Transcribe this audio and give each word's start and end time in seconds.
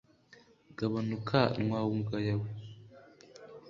gabanukanwamuyagawe. 0.77 2.47